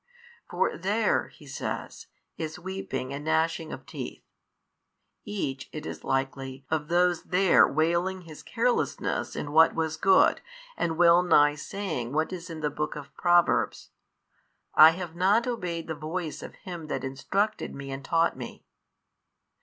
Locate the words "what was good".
9.51-10.41